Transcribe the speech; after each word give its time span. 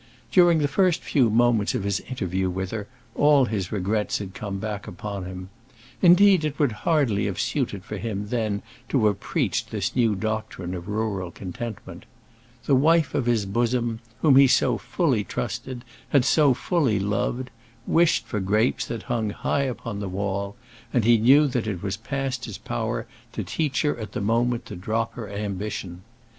During 0.31 0.57
the 0.57 0.67
first 0.67 1.03
few 1.03 1.29
moments 1.29 1.75
of 1.75 1.83
his 1.83 1.99
interview 1.99 2.49
with 2.49 2.71
her 2.71 2.87
all 3.13 3.45
his 3.45 3.71
regrets 3.71 4.17
had 4.17 4.33
come 4.33 4.57
back 4.57 4.87
upon 4.87 5.25
him. 5.25 5.49
Indeed, 6.01 6.43
it 6.43 6.57
would 6.57 6.71
have 6.71 6.81
hardly 6.81 7.31
suited 7.35 7.85
for 7.85 7.97
him 7.97 8.29
then 8.29 8.63
to 8.89 9.05
have 9.05 9.19
preached 9.19 9.69
this 9.69 9.95
new 9.95 10.15
doctrine 10.15 10.73
of 10.73 10.87
rural 10.87 11.29
contentment. 11.29 12.05
The 12.65 12.73
wife 12.73 13.13
of 13.13 13.27
his 13.27 13.45
bosom, 13.45 13.99
whom 14.23 14.37
he 14.37 14.47
so 14.47 14.79
fully 14.79 15.23
trusted 15.23 15.85
had 16.09 16.25
so 16.25 16.55
fully 16.55 16.99
loved 16.99 17.51
wished 17.85 18.25
for 18.25 18.39
grapes 18.39 18.87
that 18.87 19.03
hung 19.03 19.29
high 19.29 19.65
upon 19.65 19.99
the 19.99 20.09
wall, 20.09 20.55
and 20.91 21.05
he 21.05 21.19
knew 21.19 21.45
that 21.45 21.67
it 21.67 21.83
was 21.83 21.95
past 21.97 22.45
his 22.45 22.57
power 22.57 23.05
to 23.33 23.43
teach 23.43 23.83
her 23.83 23.95
at 23.99 24.13
the 24.13 24.19
moment 24.21 24.65
to 24.65 24.75
drop 24.75 25.13
her 25.13 25.29
ambition. 25.29 26.01